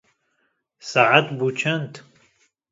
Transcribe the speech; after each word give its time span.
saet 0.89 1.27
bû 1.37 1.47
çend? 1.59 1.93